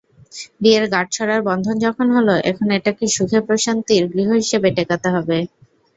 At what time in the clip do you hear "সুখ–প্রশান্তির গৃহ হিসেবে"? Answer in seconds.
3.15-4.67